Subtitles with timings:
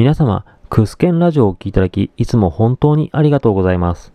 [0.00, 4.14] 皆様、クスケンラジオをお聴きいただき、いつも本当にありがとうございます。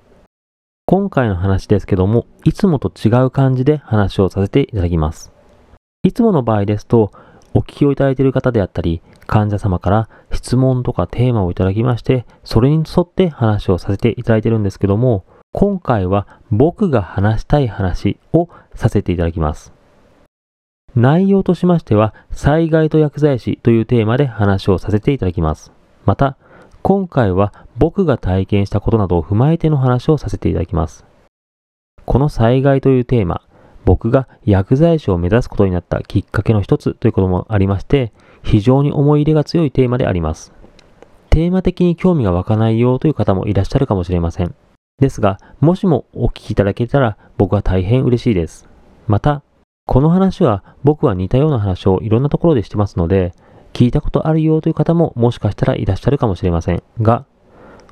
[0.88, 5.32] 今回の話ですけども、いつもと違う感じで話をさせていただきます。
[6.01, 7.11] いつもの場合ですと、
[7.53, 19.75] お聞きをいただいている方であったり、患者様から質問とかテーマをいただきまして、それに沿って話をさせていただいているんですけども、今回は僕が話したい話をさせていただきます。
[20.96, 25.71] 内容としましては、災害と薬剤師というテーマで話をさせていただきます。
[26.05, 26.38] また、
[26.82, 31.06] 今回は僕が体験したことなどを踏まえての話をさせていただきます。
[32.05, 33.41] この災害というテーマ、
[33.84, 40.53] 僕が薬剤師を目指すことになったきっかけの一つということもありまして、非常に思い入れが強いテーマであります。
[41.29, 44.55] テーマ的に興味が湧かないよという方もいらっしゃるかもしれません。
[44.99, 48.70] ですが、もしもお聞きいただけたら僕は大変嬉しいです。
[49.07, 49.41] また、
[49.88, 53.34] この話は僕は似たような話をいろんなところでしてますので、
[53.71, 57.26] 聞いたことあるよという方ももしかしたらいらっしゃるかもしれませんが、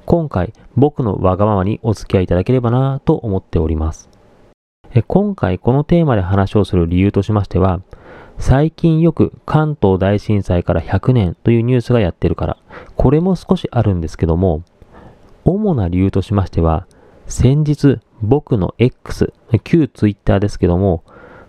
[0.05, 4.09] 今回僕のわがままにお付き合いいただければなと思っております。
[5.07, 7.81] 今回このテーマで話をする理由としましては、
[8.39, 12.57] 最近よく関東大震災から100年というニュースがやってるから、
[12.95, 14.63] これも少しあるんですけども、
[15.45, 16.87] 主な理由としましては、
[17.27, 19.31] 先日僕の X、
[19.63, 21.03] 旧 Twitter ですけども、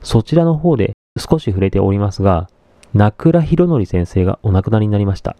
[0.04, 2.48] そちらの方で少し触れておりますが、
[2.92, 5.36] 名倉博則先生がお亡くなりになりました。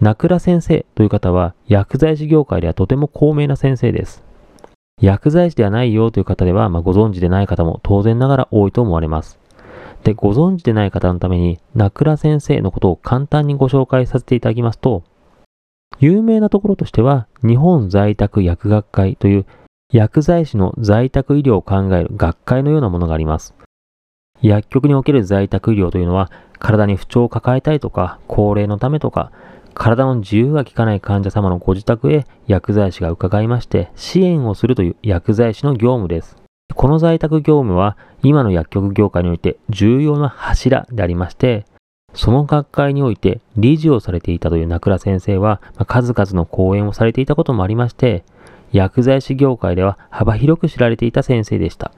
[0.00, 4.22] 名倉先生という方は薬剤師業界ではとても高名な先生です。
[5.00, 9.38] 薬剤師ではないよという方では、まあ、ご存知でない方も当然ながら多いと思われます。
[10.04, 15.02] で、ご存知でない方のために、名倉先生のことを簡単にご紹介させていただきますと、
[16.00, 19.46] 有名なところとしては、日本在宅薬学会という
[19.92, 23.54] 薬剤師の在宅医療を考える学会のようなものがあります。
[24.40, 29.32] 薬局における在宅医療というのは、体に不調を抱えたいとか、高齢のためとか、
[29.74, 36.36] 体の自由が利かない患者様のご自宅へ薬剤師が伺いまして、支援をするという薬剤師の業務です。
[36.72, 41.64] この在宅業務は、今の薬局業界において重要な柱でありまして、
[42.14, 48.22] その学会において理事をされていたという名倉先生は、数々の講演をされていたこともありまして、
[48.72, 51.92] 薬剤師業界では幅広く知られていた先生でした。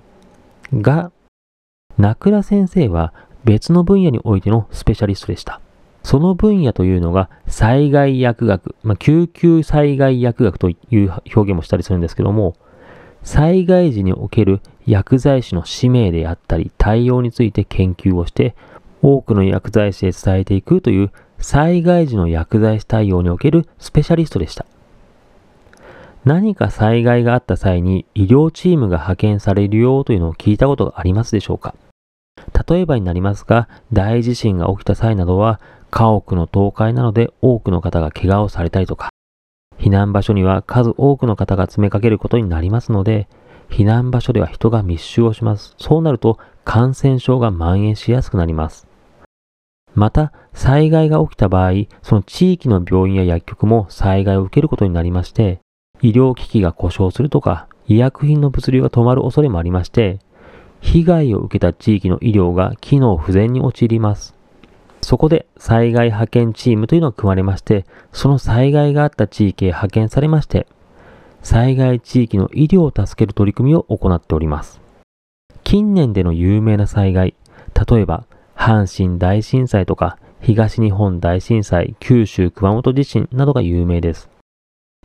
[0.73, 1.13] が、
[1.99, 3.13] 名倉先生は
[3.45, 5.61] 別の分野においてのスペシャリストでした。
[6.03, 12.57] その分野というのが災害薬学、まあ、救急災害薬学という表現もしたりするんですけども、
[13.23, 18.57] 災害時における薬剤師の使命であったり対応について研究をして、
[19.01, 24.65] 多くの薬剤師へ伝えていくという災害時の薬剤師対応におけるスペシャリストでした。
[26.25, 31.75] 何か災害があった際に医療チームが派遣されるよというのを聞いたことがありますでしょうか？
[32.69, 35.61] 例えばになりますが、大地震が起きた際などは、
[35.91, 39.11] 家屋の倒壊などで多くの方が怪我をされたりとか、
[39.79, 43.29] 避難場所には数多くの方が詰めかけることになりますので、
[43.69, 45.75] 避難場所では人が密集をします。
[45.79, 48.87] そうなると感染症が蔓延しやすくなります。
[49.95, 51.73] また、災害が起きた場合、
[52.03, 55.61] その地域の病院や薬局も災害を受けることになりまして、
[56.03, 60.19] 医療機器が故障するとか、医薬品の物流が止まる恐れもありまして、
[60.81, 64.35] 被害を受けた地域の医療が機能不全に陥ります。
[65.01, 70.67] そこで災害派遣チームというのが組まれまして、その災害があった地域へ派遣されまして、
[71.41, 74.81] 災害地域の医療を助ける取り組みを行っております。
[75.63, 77.35] 近年での有名な災害、
[77.89, 78.25] 例えば
[78.57, 84.32] 阪神大震災とか東日本大震災、九州熊本地震などが有名です。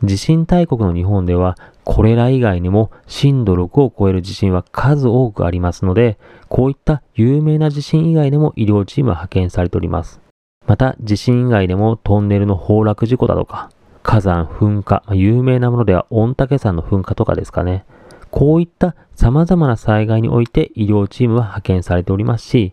[0.04, 10.20] 地震大国の日本では、これら以外にも震度6を超える地震は数多くありますので、こういった有名な地震以外でも医療チームは派遣されております。
[10.68, 13.70] また、地震以外でもトンネルの崩落事故だとか、
[14.04, 17.84] 火山噴火、有名なものでは御嶽山の噴火とかですかね。
[18.30, 22.72] こういった様々な災害において医療チームは派遣されておりますし、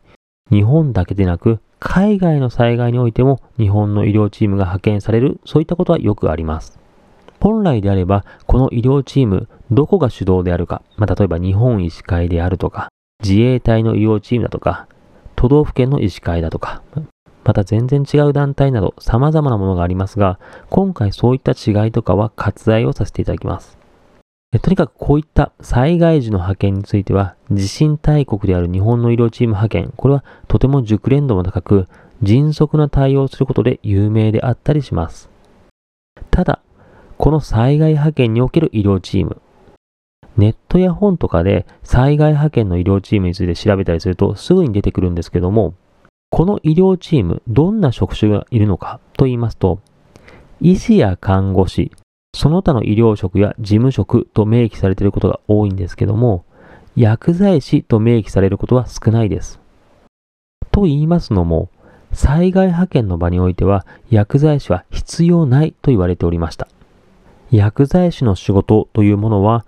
[0.51, 6.84] 日本だけでなく海外の災害においても日本の医療チームが派遣される、そういったことはよくあります。
[7.45, 12.87] 本来であれば、この医療チーム、どこが主導であるか、まあ、例えば日本医師会であるとか、
[13.23, 14.87] 自衛隊の医療チームだとか、
[15.35, 16.81] 都道府県の医師会だとか、
[17.43, 20.39] また全然違う団体など様々なものがありますが、
[20.71, 23.77] 今回そういった違いとかは割愛をさせていただきます。
[24.63, 31.87] とにかくこういった災害時の派遣については、地震大国である日本の医療チーム派遣、これはとても熟練度も高く、
[32.23, 35.29] 迅速な対応をすることで有名であったりします。
[36.31, 36.59] ただ、
[37.17, 39.41] この災害派遣における医療チーム。
[40.37, 45.73] ネットや本とかで災害派遣の医療チームについて調べたりするとすぐに出てくるんですけども、
[46.29, 49.79] この医療チーム、どんな職種がいるのかと言いますと、
[50.59, 51.91] 医師や看護師、
[52.35, 56.43] その他の医療職や事務職と明記されていることが多いんですけども、
[56.97, 59.61] 薬剤師と明記されることは少ないです。
[60.71, 61.69] と言いますのも、
[62.11, 66.67] 災害派遣の場においては薬剤師は必要ないと言われておりました。
[67.55, 69.65] 薬剤師の仕事というものは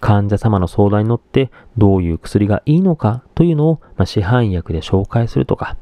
[0.00, 5.76] 患者様の相談に乗ってどういう薬がいいのかというのを、ま市販薬で紹介するとか、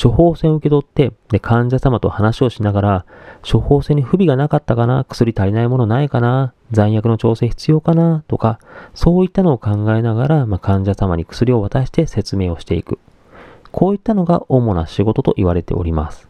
[0.00, 3.06] 処方箋を受け取ってで患者様と話をしながら、
[3.48, 8.60] 処方箋に不備がなかったかな、薬足りないものないかな、残薬の調整必要かなとか、
[8.94, 12.98] そういったのを考えながら、まあ、患者様に薬を渡して説明をしていく。
[13.72, 16.28] こういったのが主な仕事と言われております。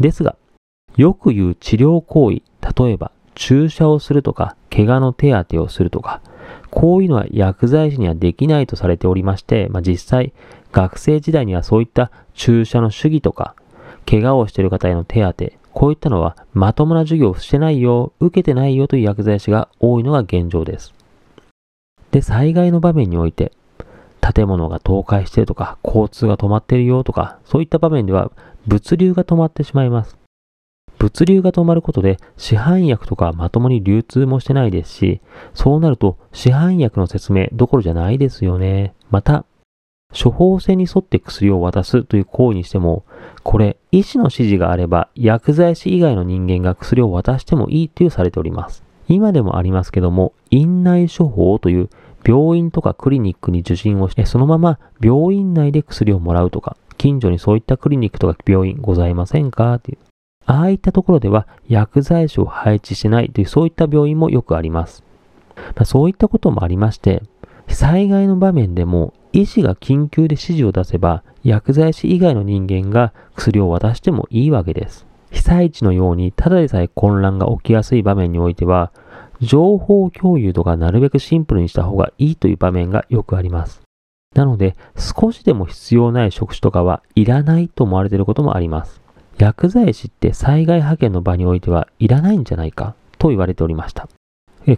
[0.00, 0.36] ですが、
[0.96, 2.42] よく言う治療行為、
[2.84, 6.20] 例えば注射をするとか、怪我の手当てをするとか、
[6.70, 10.32] こういうのは薬剤師にはできないとされておりまして、まあ、実際、
[10.72, 13.54] 学生時代にはそういった注射の主義とか、
[14.08, 20.94] 怪我をしている方への手当て、こういったのはまともな授業をしてないよ、受けてないよという薬剤師が多いのが現状です。
[22.10, 23.52] で、災害の場面において、
[24.34, 28.30] 建物が倒壊しているとか、交通が止まっているよとか、そういった場面では
[28.66, 30.16] 物流が止まってしまいます。
[30.98, 35.20] 物流が止まることで市販薬とかまともに流通もしてないですし、
[35.54, 38.94] そうなると市販薬の説明どころじゃないですよね。
[39.10, 39.44] また、
[40.12, 43.04] 処方箋に沿って薬を渡すという行為にしても、
[43.42, 48.82] これ、医師の指示があれば、薬剤師以外の人間が薬を渡してもいいというされております。
[49.08, 51.90] 今でもありますけども、院内処方という
[52.24, 59.98] 病院とかクリニックに受診をして、そのまま病院内で薬をもらうとか、近所にそういったクリニックとか病院ございませんかという。
[60.46, 65.04] ああいったところでは薬剤師を配置しないというそういった病院もよくあります。
[65.56, 67.22] まあ、そういったこともありまして、
[67.68, 75.06] 災害の場面でも医師が緊急で指示を出せば薬剤師以外の人間が薬を渡してもいいわけです。
[75.30, 78.92] 被災地のようにただでさえ混乱が起きやすい場面においては
[79.40, 83.82] 情報共有とかなるべくシンプルにした方がいいという場面がよくあります。
[84.34, 89.00] なので少しでも必要ない職種とかはいらないと思われていることもあります。
[89.38, 94.08] 薬剤師って災害派遣の場においてはいらないんじゃないかと言われておりました。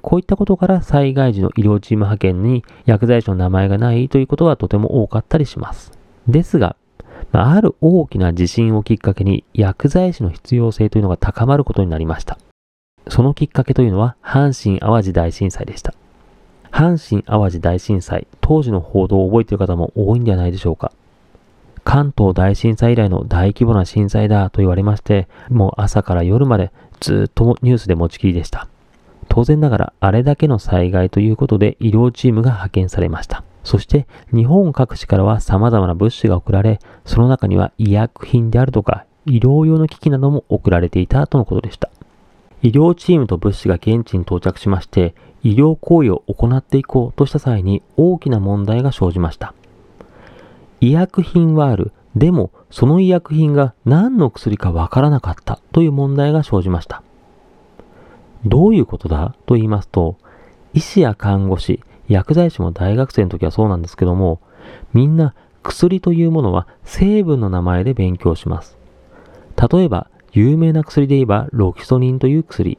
[0.02, 5.92] こういったことから災害時の医療チーム派遣に薬剤師の名前がないということはとても多かったりします。
[6.26, 6.76] ですが、
[7.32, 12.38] ある大きな地震をきっかけに薬剤師の必要性というのが高まることになりました。
[13.08, 15.94] そのきっかけというのは阪神淡路大震災でした。
[16.70, 20.92] 阪神淡路大震災、当時の報道を覚えている方も多いんではないでしょうか。
[21.88, 26.70] 関東大震災以来の大規模な震災だと言われまして、もう朝から夜まで
[27.00, 28.68] ずっとニュースで持ちきりでした。
[29.30, 33.42] 当然ながらあれだけの災害ということで医療チームが派遣されました。
[33.64, 41.88] そして日本各地からは様々な物資が送られ、その中には医薬品であるとか医療用の機器なども送られていたとのことでした。
[42.60, 49.54] 医療チームと物資が現地に到着しまして、医療行為を行っていこうとした際に大きな問題が生じました。
[50.80, 51.92] 医薬品はある。
[52.16, 57.02] でも、その医薬品が何の薬かわからなかったという問題が生じました。
[58.44, 59.34] どういうことだ？
[59.46, 60.16] と言いますと、
[60.74, 64.40] 医師や看護師、薬剤師も大学生の時はそうなんですけども、
[64.92, 68.78] みんな薬というものは成分の名前で勉強します。
[69.70, 72.78] 例えば、有名な薬で言えばロキソニンという薬。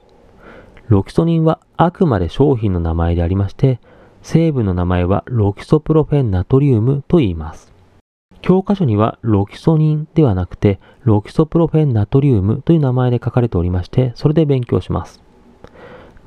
[0.87, 3.79] ロキソニンはあくまで商品の名前でありまして、
[4.21, 7.68] 成分の名前はロキソプロフェンナトリウムと言います。
[8.41, 15.21] 教科書にはロキソニンではなくて、ロキソプロフェンナトリウムという名前で書かれておりまして、それで勉強します。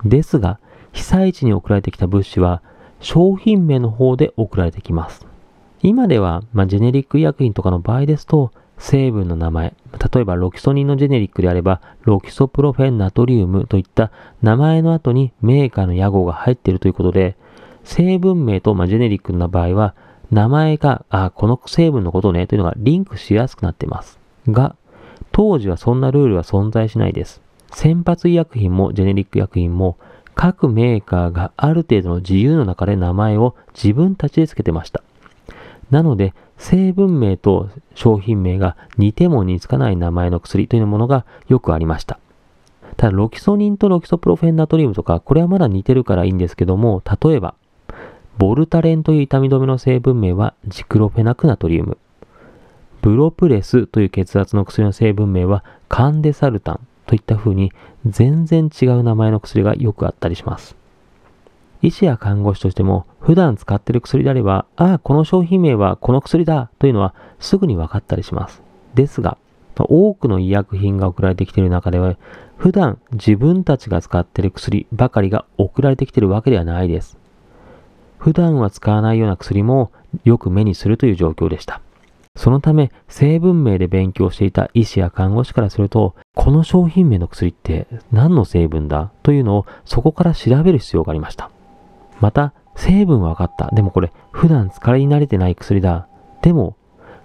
[0.05, 0.59] ですが、
[0.93, 2.63] 被災地に送られてきた物資は、
[3.01, 5.27] 商品名の方で送られてきます。
[5.83, 9.75] 今では、まあ、ジェネリック医薬品とかの場合ですと、成分の名前、
[10.15, 14.11] 例えばロキソニンのジェネリックであれば、ロキソプロフェンナトリウムといった
[14.43, 17.37] 名前の後にメーカーの屋号が入っているということで、
[17.85, 19.95] 成分名と、まあ、ジェネリックの場合は、
[20.33, 24.19] 名前が、あ、この成分のことねというのがリンクしやすくなっています。
[24.49, 24.75] が、
[25.31, 27.43] 当時はそんなルールは存在しないです。
[27.75, 29.97] 先発医薬品もジェネリック薬品も
[30.35, 35.03] 各メーカーがある程度の自由の中で名前を自分たちで付けてました。
[35.91, 42.19] なので、成分名と商品名が似ても似つかない名前の薬というものがよくありました。
[42.97, 47.55] ただ、ロキソニンとロキソプロフェンナトリウムとか、これはまだ似てるからいいんですけども、例えば、
[48.39, 51.99] ボルタレンという痛み止めの成分名はジクロフェナクナトリウム。
[53.03, 57.73] ブロプレスという血圧の薬の成分名はカンデサルタンといった風に
[58.07, 60.77] 全然違う名前の薬がよくあったりします。
[61.83, 68.63] 医師や看護師としても普段使っている薬であれば、ああ、この商品名はこの薬だというのはすぐに分かったりします。
[68.95, 69.37] ですが、
[69.77, 72.17] 多くの医薬品が送られてきている中では、
[72.57, 77.19] 普段自分たちが使っている薬ばかりが送られてきているわけではないです。
[78.23, 79.91] 普段は使わないような薬も
[80.23, 81.81] よく目にするという状況でした。
[82.37, 91.51] そのため、成分名で勉強していた医師や看護師からすると、この商品名の薬って何の成分だというのをそこから調べる必要がありました。
[92.21, 93.71] また、成分は分かった。
[93.75, 96.07] でもこれ、普段使い慣れてない薬だ。
[96.43, 96.77] でも、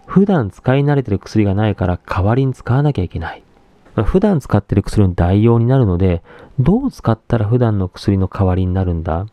[0.07, 3.43] 普段使い慣れてる薬がないから代わりに使わなきゃいけない。
[4.03, 6.23] 普段使ってる薬の代用になるので、
[6.57, 9.27] どう使ったら普段の薬の代わりになるんだ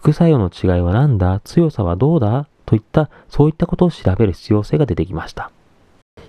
[0.00, 1.42] 副作用の違いは何だ？
[1.44, 2.48] 強さはどうだ？
[2.64, 5.50] といった、そういったことを調べる必要性が出てきました。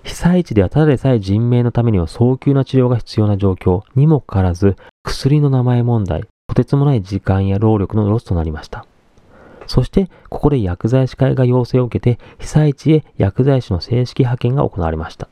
[0.02, 8.84] 被災地ではただでさえ人命のためには早急な治療が必要な状況にもかかわらず、薬の名前問題、とてつもない時間や労力のロスとなりました。
[9.66, 15.28] そして、ここで薬剤師会が要請を受けて、被災地へ薬剤師の正式派遣が行われました。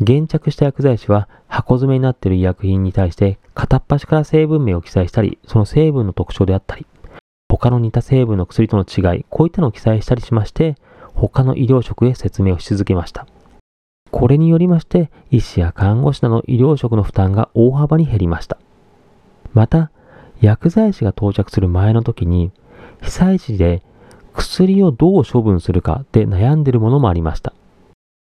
[0.00, 6.86] 現着した薬剤師は箱詰めになっている医薬品に対して片っ端から成分名を記載したり、その成分の特徴であったり、
[7.60, 10.76] 他の似た成分の薬との違い、こういったのを記載したりしまして、
[11.14, 13.26] 他の医療職へ説明をし続けました。
[14.12, 18.58] これによりまして、医師や看護師など医療職の負担が大幅に減りました。
[19.52, 19.90] また、
[20.40, 22.52] 薬剤師が到着する前の時に、
[23.02, 23.82] 被災地で
[24.34, 27.52] 薬をどう処分するかで悩んでいるものもありました。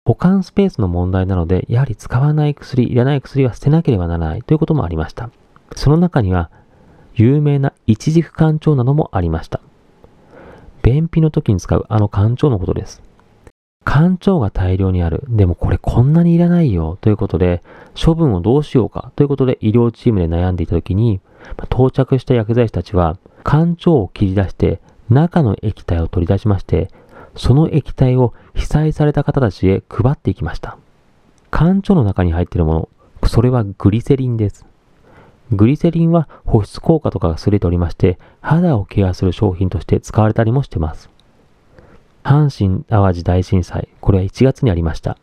[0.07, 5.29] 保管スペースの問題なので、やはり使わない薬、いらない薬は捨てなければならないということもありました。
[5.75, 6.51] その中には、
[7.17, 9.61] 有名な一軸干潮などもありました。
[10.83, 13.03] 便秘の時に使うあの干潮のことです。
[13.85, 15.25] 干潮が大量にある。
[15.29, 16.99] でもこれこんなにいらないよ。
[17.01, 17.63] ということで、
[18.01, 19.13] 処分をどうしようか。
[19.17, 21.21] ということで医療チームで悩んでいた時に、
[21.71, 26.89] 到着した薬剤師たちは、干潮を切り出して、中の液体を取り出しまして、
[27.37, 30.77] その液体を被災された方たちへ配っていきました。
[31.51, 32.89] 干潮の中に入っているもの、
[33.29, 34.66] それはグリセリンです。
[35.53, 41.11] グリセリンは保湿効果とかが優れておりまして、肌をケアする商品として使われたりもしてます。
[42.25, 45.17] 阪神淡路大震災、これは1月にありました。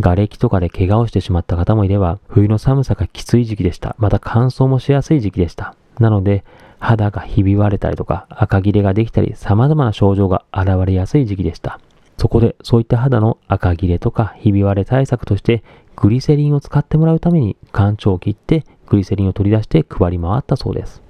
[0.00, 3.94] 瓦礫とかで怪我をしてしまった方もいれば、冬の寒さがきつい時期でした。
[3.98, 5.74] また乾燥もしやすい時期でした。
[6.00, 6.44] なので、
[6.80, 11.80] 肌がひび割れたりとか、赤切れができたり、様々な症状が現れやすい時期でした。
[12.16, 15.62] そこで、そういった肌の赤切れとかひび割れ対策として、
[15.96, 21.02] グリセリンを使ってもらうために、干潮を切ってグリセリンを取り出して配り回ったそうです。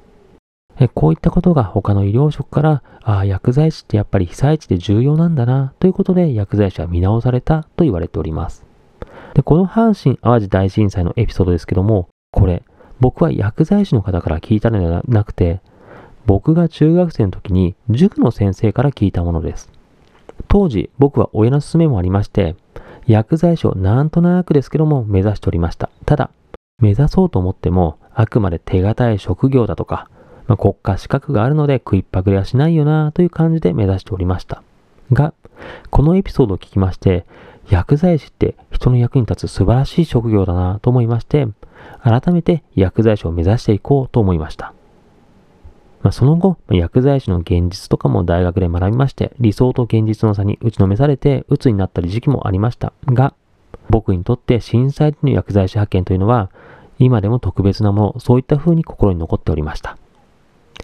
[0.95, 8.65] こういったことが他の医療職から、ああ、薬剤師ってやっぱり被災地で重要なんだな、ということで薬剤師は見直されたと言われております。
[9.35, 12.63] で、この阪神淡路大震災のエピソードですけども、これ、
[13.01, 15.61] 僕は薬剤師の方から聞いたのではなくて、
[16.27, 19.71] 僕が中学生の時に塾の先生から聞いたものです。
[20.47, 22.55] 当時、僕は親の勧めもありまして、
[23.07, 25.91] 薬剤師をなんとなくですけども目指しておりました。
[26.05, 26.31] ただ、
[26.81, 30.09] 目指そうと思っても、あくまで手堅い職業だとか、
[30.47, 34.63] まあ、国家資格があるので食いっぱぐれはしないよなという感じで目指しておりました。
[35.13, 35.35] が、
[35.91, 37.27] このエピソードを聞きまして、
[37.69, 41.49] 薬剤師って人の役に立つ素晴らしい職業だなと思いまして、
[42.03, 44.73] 改めて薬剤師を目指していこうと思いました。
[46.03, 53.35] まあ、その後、薬剤師の現実とかも大学で学びまして、理想と現実の差に打ちのめされて、鬱になったり時期もありましたが、
[53.91, 56.51] 僕にとって震災での薬剤師派遣というのは、
[56.99, 59.97] 今でも特別なもの、そういった風に心に残っておりました。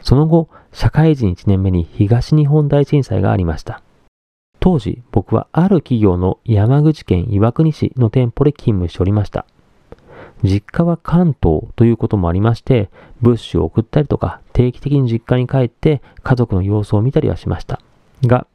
[0.02, 3.82] その後、社会人1年目に東日本大震災がありました。
[4.60, 9.46] 当時、僕はある企業の山口県岩国市の店舗で勤務しておりました。
[10.42, 12.90] 実家は関東ということもありまして、
[13.20, 17.80] 物資を送ったりとか、定期的に実家に帰って家族の様子を見たりはしました。
[18.22, 18.46] が、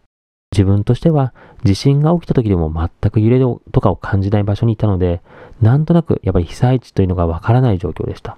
[0.51, 3.39] 自分としては地震が起きた時でも全く揺れ
[3.71, 5.21] とかを感じない場所にいたので、
[5.61, 8.37] なんとなくやっぱり被災地というのがわからない状況でした。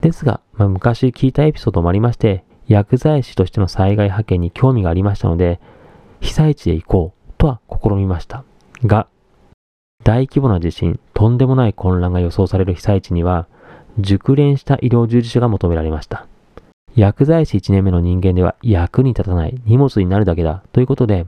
[0.00, 5.60] ですが、まあ、昔聞いたエピソードもありまして、薬剤師としての災害派遣に興味がありましたので、
[6.20, 8.44] 被災地へ行こうとは試みました。
[8.84, 9.06] が、
[10.02, 13.46] 大規模な地震、とんでもない混乱が予想される被災地には、
[13.98, 16.26] 熟練した医療従事者が求められました。
[16.96, 21.26] 薬剤師1年目の人間では役に立たない荷物になるだけだということで、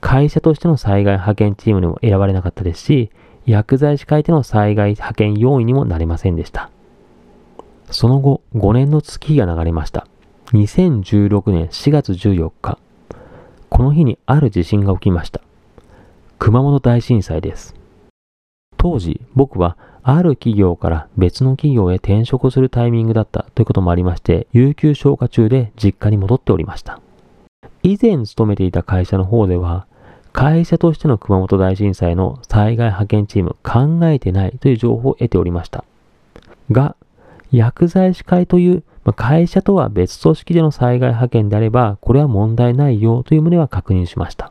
[0.00, 3.10] 会社としての災害派遣チームにも選ばれなかったですし、
[3.46, 6.70] 薬剤師会での災害派遣要員にもなれませんでした。
[7.90, 10.08] その後、5年の月日が流れました。
[10.52, 12.78] 2016年4月14日、
[13.68, 15.40] この日にある地震が起きました。
[16.40, 17.79] 熊本大震災です。
[18.82, 26.98] 当時、僕はある企業から別の企業へ転職するタイミングだったということもありまして、有給消化中で実家に戻っておりました。
[27.82, 29.86] 以前勤めていた会社の方では、
[30.32, 35.84] 会社としての熊本大震災の災害派遣チーム考えてないという情報を得ておりました。
[36.70, 36.96] が、
[37.52, 38.82] 薬剤師会という
[39.14, 44.50] 会社とは別組織での災害派遣であれば、これは問題ないよという旨は確認しました。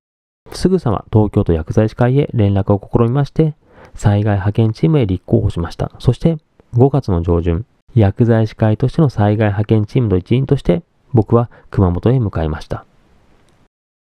[0.52, 3.56] すぐさま東京都薬剤師会へ連絡を試みまして、
[3.96, 5.92] 災害派遣チームへ立候補しました。
[6.00, 6.38] そして
[6.76, 7.66] 5月の上旬、
[7.96, 12.86] 薬剤師会としての災害派遣チームの一員として僕は熊本へ向かいました。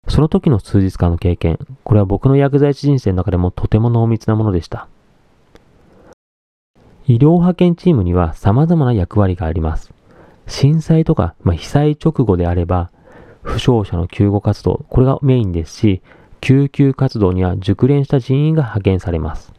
[0.07, 4.87] その時の数日間の経験、これは僕の薬剤師人生の中でもとても濃密なものでした。
[7.07, 9.91] 医療派遣チームには様々な役割があります。
[10.47, 12.89] 震災とか、まあ、被災直後であれば、
[13.43, 16.01] 負傷者の救護活動、これがメインですし、
[16.41, 19.53] 救急活動には熟練した人員が派遣されます。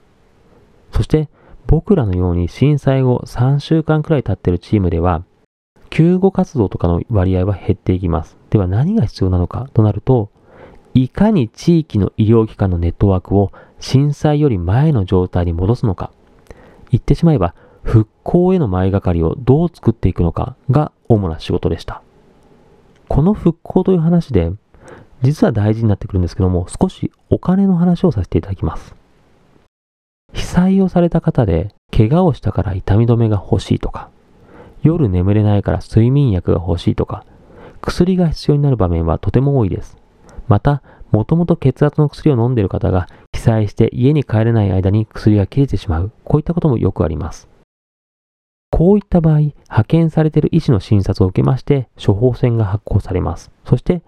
[0.98, 1.28] そして、
[1.68, 5.22] 僕らのように震災後3週間くらい経ってるチームでは、
[5.90, 8.36] 救護活動とかの割合は減っていきます。
[8.50, 10.28] では何が必要なのかとなると、
[10.94, 16.10] いかに地域の医療機関のネットワークを震災より前の状態に戻すのか。
[16.90, 22.02] 言ってしまえば、復興への前がかりをどう作っていくのかが主な仕事でした。
[23.06, 24.50] この復興という話で、
[25.22, 28.98] 実は大事になってくるんですけども、少しお金の話をさせていただきます。
[30.48, 34.08] 被災をされた方で、怪我をしたから痛み止めが欲しいとか、
[34.82, 37.26] 夜眠れないから睡眠薬が欲しいとか、
[37.82, 39.98] 薬が必要になる場面はとても多いです。
[40.48, 46.12] また、もともと血圧の薬を飲んでいる方が被災して家に帰れない間に薬が切れてしまう。
[46.24, 47.46] こういったこともよくあります。
[48.70, 53.50] こういった場合、派遣されている医師の診察を受けまして、処方箋が発行されます。
[53.66, 54.00] そして、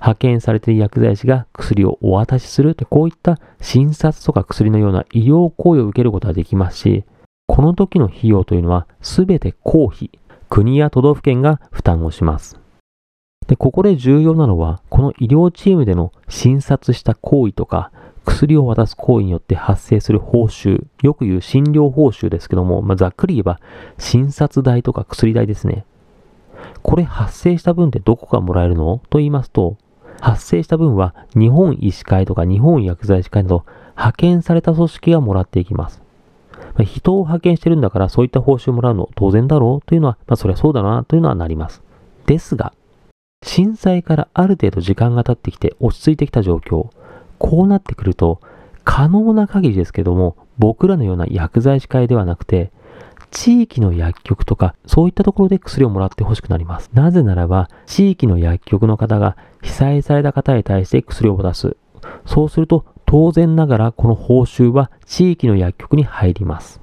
[0.00, 7.04] 派遣されている薬剤師が薬をお渡しするこういった診察とか薬のような医療行為を受けることができますし、
[7.46, 10.10] この時の費用というのは全て公費、
[10.48, 12.58] 国や都道府県が負担をします。
[13.46, 17.90] で、ここで重要なのは、この医療チームでの診察した行為とか、
[18.24, 23.60] 薬を渡す行為によって発生する報酬、よく言う診療報酬ですけども、まあ、ざっくり言えば
[23.98, 25.84] 診察代とか薬代ですね。
[26.82, 29.00] これ発生した分ってどこがもらえるの？
[29.10, 29.76] と言いますと、
[30.20, 33.64] 発生した分は日本医師会とか日本薬剤師会など
[33.96, 36.02] 派遣された組織がもらっていきます。
[36.74, 41.82] まあ、人を派遣してるんだからそういった報酬をもらうの当然だろうというのは、まあそりゃそうだなというのはなります。
[42.26, 42.72] ですが、
[43.42, 46.90] 震災からある程度時間が経ってきて落ち着いてきた状況、
[47.38, 48.40] こうなってくると、
[48.84, 52.70] 可能な限りですけども、僕らのような薬剤師会ではなくて、
[53.30, 56.90] 地域の薬局とか、そういったところで薬をもらってほしくなります。
[56.92, 61.76] なぜならば、地域の薬局の方が被災された方に対して薬を渡す。
[62.26, 66.80] そうすると、当然ながらこの報酬は地域の薬局に入ります。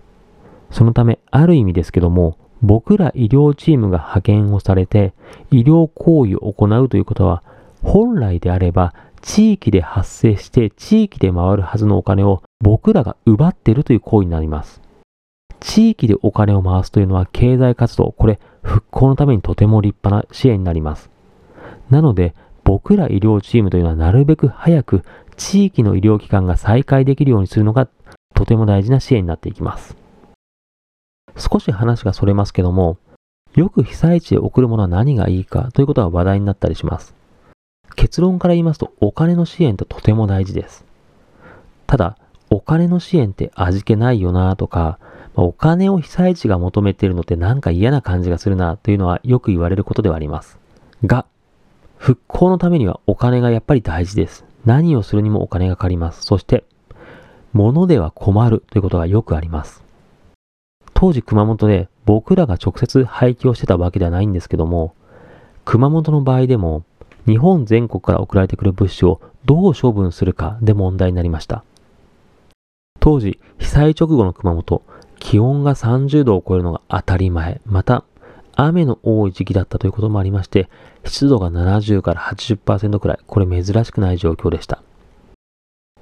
[0.71, 5.13] そのため、ある意味ですけども、僕ら医療チームが派遣をされて、
[5.51, 7.43] 医療行為を行うということは、
[7.83, 14.81] 本来であれば、地域で発生して地域で回るはずのお金を僕らが奪っているという行為になります。
[15.59, 21.09] 地域でお金を回すというのは経済活動、これ復興のためにとても立派な支援になります。
[21.89, 22.35] なので
[22.67, 25.03] 僕ら医療チームというのはなるべく早く
[25.37, 27.87] 地域の医療機関が再開できるようにするのが
[28.35, 29.95] とても大事な支援になっていきます。
[31.37, 32.97] 少し話がそれますけども、
[33.55, 37.15] よく被災地へ送るものは何がいいかということが話題になったりします。
[37.95, 40.83] 結論から言いますとお金の支援ってとても大事です。
[41.85, 42.17] ただ、
[42.49, 44.99] お金の支援って味気ないよなとか、
[45.35, 50.59] お金を被災地が求めているのってなんか嫌な感じがするなというのはよく言われることではあります。
[51.05, 51.25] が、
[51.97, 54.45] 復興のためにはお金がやっぱり大事です。
[54.65, 56.23] 何をするにもお金がかかります。
[56.23, 56.63] そして、
[57.53, 59.83] 物では困るということがよくあります。
[60.93, 64.93] 当時熊本で僕らが直接廃棄をしてたわけではないんですけども、
[65.65, 66.83] 熊本の場合でも
[67.25, 71.63] 日本全国から送られてくる物資をどう処分するかで問題になりました。
[72.99, 74.81] 当時、被災直後の熊本、
[75.19, 77.61] 気温が30度を超えるのが当たり前。
[77.65, 78.03] また、
[78.59, 80.67] 雨の多い時期だったということもありまして、
[81.05, 84.81] 湿度が70から80%くらい、これ珍しくない状況でした。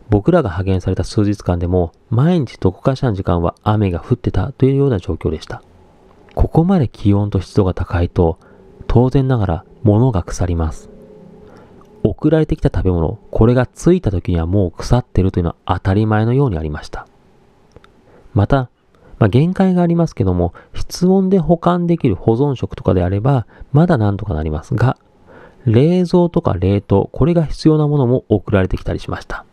[0.09, 5.61] 僕らが派遣された数日間でも、毎日どこかしらの時間は雨が降ってたというような状況でした。
[6.33, 8.39] ここまで気温と湿度が高いと、
[8.87, 10.89] 当然ながら物が腐ります。
[12.03, 17.05] 送られてきた食べ物、これが着いた時にはもう腐ってるというのは当たり前のようにありました。
[18.33, 18.69] また、
[19.17, 24.97] まあ、限界がありますけども、室温で保管できる保存食とかであれば、まだなんとかなりますが、
[25.65, 29.45] 冷蔵とか冷凍、これが必要なものも送られてきたりしました。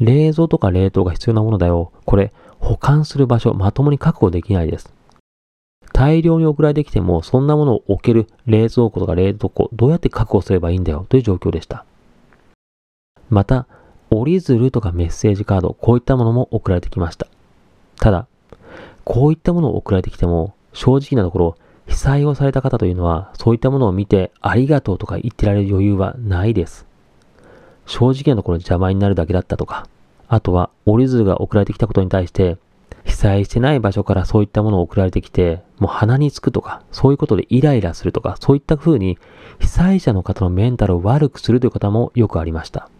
[0.00, 1.92] 冷蔵とか冷凍が必要なものだよ。
[2.04, 4.92] これ、保管する場所、まともに確保できないです。
[5.92, 11.84] 大量に送られてきても、そんなものを置ける冷蔵庫とか冷凍庫、どうやって確保すればいいんだよという状況でした。
[13.28, 13.66] また、
[14.10, 17.26] 折り鶴とかメッセージカード、こういったものも送られてきました。
[17.98, 18.26] ただ、
[19.06, 26.86] こういったものを送られてきても、正直なところ、被災をされた方というのは、そういったものを見て、ありがとうとか言ってられる余裕はないです。
[27.86, 29.86] 正直なところ邪魔になるだけだったとか、
[30.26, 32.58] あとは折り鶴が送られてきたことに対して、
[33.04, 39.18] 被災してない場所からそういったものを送られてきて、もう鼻につくとか、そういうことでイライラするとか、そういった風に
[39.60, 42.90] 被災者の方のメンタルを悪くするという方もよくありました。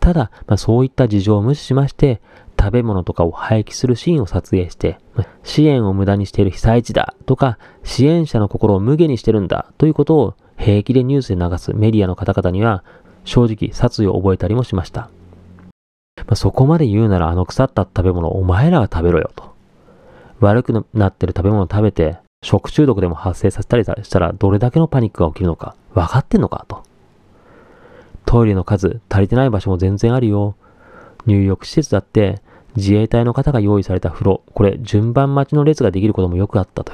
[0.00, 2.20] ただ、まあ、そういった事情を無視しまして、
[2.58, 4.98] 食べ物とかを廃棄するシーンを撮影して、
[5.42, 12.84] 支援を無駄にしている被災地だとか、支援者の心を無下にしてるんだということを平気でニュースで流すメディアの方々には、
[13.24, 15.10] 正直殺意を覚えたりもしました。
[16.16, 19.54] まあ、そこまで言うならあの腐った食べ物お前らが食べろよと。
[20.40, 26.82] 悪くなってる食べ物を食べて食中毒でも発生させたりしたらどれだけのパニックが起きるのか分かってんのかと。
[28.26, 30.56] トイレの数足りてない場所も全然あるよ。
[31.26, 32.40] 入浴施設だって
[32.76, 36.92] 自衛隊の方が用意された風呂、これ順番待ちの列ができることもよくあったと。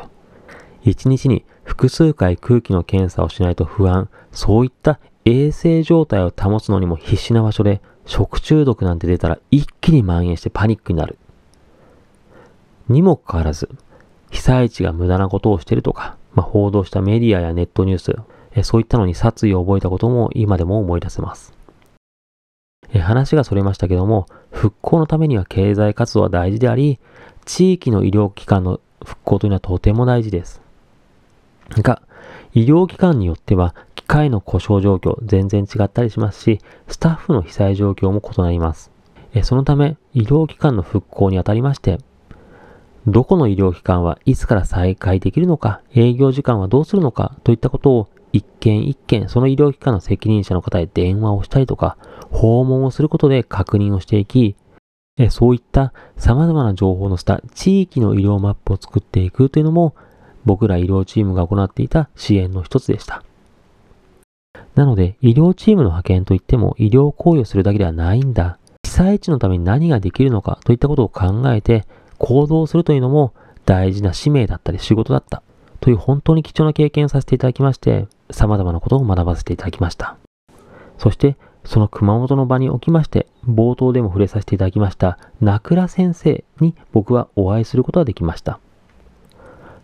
[0.83, 11.19] 一日に複数回空気の検査をしないと不安、そういった衛生状態を保つのにも必死な場所で食中毒なんて出たら一気に蔓延してパニックになる。
[12.88, 13.69] にもかかわらず、
[14.31, 21.53] 被災地が無駄なことをしてるとか、まあ、報道したメディアやネットニュース、そういったのに殺意を覚えたことも今でも思い出せます。
[22.92, 26.98] え話がそれましたけども、復興のためには経済活動は大事であり、
[27.44, 30.61] 地域の医療機関の復興というのはとても大事です。
[31.70, 32.03] が、
[32.53, 38.90] 医療機関によっては機械の故障状況全然違ったりしますし、スタッフの被災状況も異なります。
[39.42, 41.98] そのため、医療機関の復興にあたりまして、
[43.07, 51.97] どこの医療機関はいつから再開できるのか、営業時間はどうするのかといったことを一件一件その医療機関の責任者の方へ電話をしたりとか、
[52.31, 54.57] 訪問をすることで確認をしていき、
[55.31, 59.95] そういった様々な情報を載せた地域の医療マップを作っていくというのも
[60.47, 63.23] 僕ら医療チームが行っていた支援の一つでした。
[64.75, 68.59] なので、医療チームの派遣といっても医療行為をするだけではないんだ。
[68.85, 71.85] 被災地のために何ができるのかといったことを考えて
[72.19, 75.43] 行動するというのも大事な使命だったり仕事だった
[75.81, 80.16] という本当に貴重な経験をさせていただきまして、様々なことを学ばせていただきました。
[80.99, 88.61] そして、その熊本の場におきまして、冒頭でも触れさせていただきました、名倉先生に僕はお会いすることができました。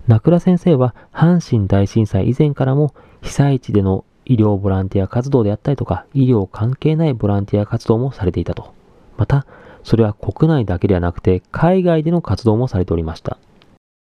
[0.07, 8.73] 名倉先生は阪神大震災以前からも被災地での医療ボランティア活動であったりとか、医療関係ないボランティア活動もされていたと。
[9.17, 9.47] また、
[9.83, 13.39] それは国内だけではなくて、海外での活動もされておりました。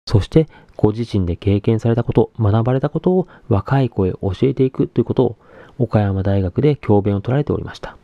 [0.07, 5.37] そして、ご自身で経験されたこと、学ばれたことを若い子へ教えていくということを、
[5.79, 7.97] 岡山大学で教鞭を取られておりました。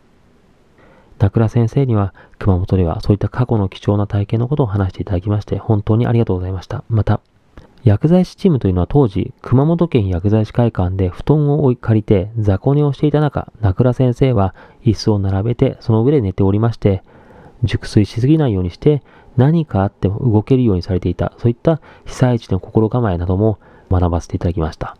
[1.19, 6.83] 名倉先生には、熊本ではそういった過去の貴重な体験のことを話していただきまして、本当にありがとうございました。
[6.89, 7.21] また、
[7.83, 17.03] 薬剤師チームというのは当時、熊本県薬剤師会館で布団を追い借りて雑魚寝をしていた中、名倉先生は椅子を並べてその上で寝ておりまして、
[17.63, 19.03] 熟睡しすぎないようにして
[19.37, 24.97] 何かあっても動けるようにされていた、そういった被災地の心構えなども学ばせていただきました。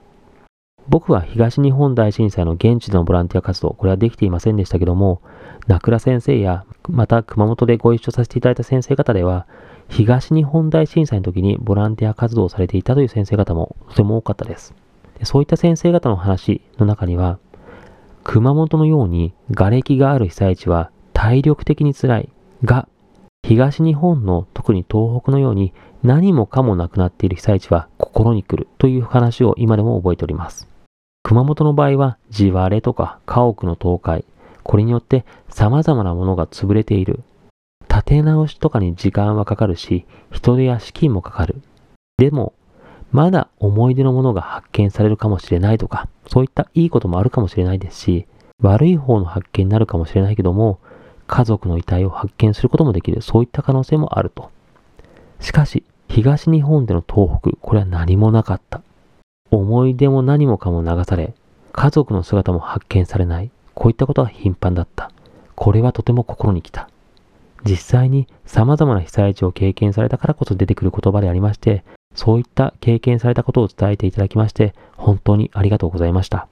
[0.88, 5.22] 僕は東日本大震災の現地でのボランティア活動、これはできていませんでしたけども、
[5.68, 9.46] 名倉先生や、また熊本でご一緒させていただいた先生方では、
[9.90, 14.74] 東日本大震災の時にボランティア活動をされていたという先生方もとても多かったです。
[15.20, 17.38] でそういった先生方の話の中には、
[18.24, 22.30] 熊本のように瓦礫がある被災地は体力的に辛い
[22.64, 22.88] が、
[23.52, 30.70] 東日本の特に東北のように何もかもなくなっている被災地は心に来るという話を今でも覚えております。
[31.22, 34.24] 熊本の場合は地割れとか家屋の倒壊、
[34.64, 37.24] これによって様々なものが潰れている。
[37.90, 41.62] 立て直しとかに時間はかかるし、人手や資金もかかる。
[42.20, 42.54] でも、
[43.12, 48.28] まだ思い出のものが発見されるかもしれないとか、そういったいいこともあるかもしれないですし、
[48.62, 50.80] 悪い方の発見になるかもしれないけども、
[51.32, 54.52] 家族の遺体を発見することもできる、そういった可能性もあると。
[55.40, 58.82] しかし、東日本での東北、これは何もなかった。
[59.50, 61.34] 思い出も何もかも流され、
[61.72, 63.50] 家族の姿も発見されない。
[63.74, 65.10] こういったことが頻繁だった。
[65.56, 66.90] これはとても心に来た。
[67.64, 76.50] 実際に様々な被災地を経験されたからこそ出てくる言葉でありまして、そういった経験されたことを伝えていただきまして、本当にありがとうございました。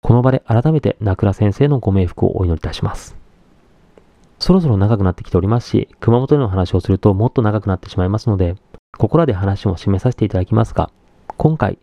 [0.00, 3.23] この場で改めて名倉先生のご冥福をお祈りいたします。
[4.44, 8.56] そろそろ長くなってきておりますし、熊本での話をするともっと長くなってしまいますので、
[8.98, 10.90] ここらで話も締めさせていただきますが、
[11.38, 11.78] 今回、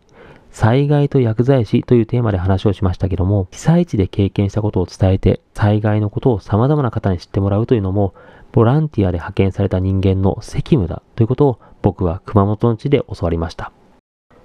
[0.52, 8.14] 災害と薬剤師というテーマで話をしましたけども、被災地で経験したことを伝えて、災害のことを様々な方に知ってもらうというのも、
[8.52, 13.72] ボランティアで派遣された人間の責務だということを僕は熊本の地で教わりました。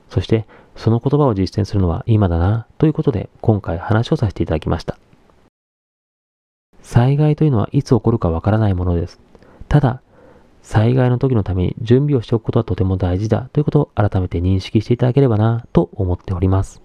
[0.10, 4.98] そして、その言葉を実践するのは今だなということで、今回話をさせていただきました。
[6.88, 9.20] 災害というのはいつ起こるかわからないものです。
[9.68, 10.02] ただ、
[10.62, 16.82] 災害の時のために準備をしておくことはとても大事だということを改めて認識していただければなと思っております。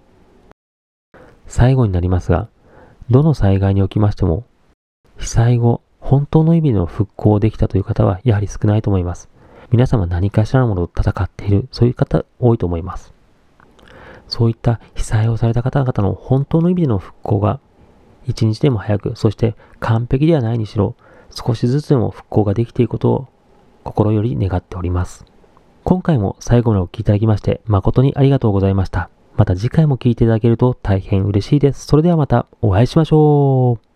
[1.47, 2.49] 最後になりますが、
[3.09, 4.43] どの災害におきましても、
[5.17, 9.29] 被災後、本当の意味での復興できたという方はやはり少ないと思います。
[9.71, 13.13] 皆様何かしらのものと戦っている、そういう方多いと思います。
[14.27, 17.61] そういった被災をされた方々の本当の意味での復興が
[18.25, 20.95] 一日でも早く、そして完璧ではないにしろ、
[21.29, 23.27] 少しずつでも復興ができていくことを
[23.83, 25.25] 心より願っております。
[25.83, 29.09] 今回も最後までお聴きいただきまして誠にありがとうございました。
[29.35, 31.85] また次回も聴いていただけると大変嬉しいです。
[31.85, 33.92] それではまたお会いしましょう。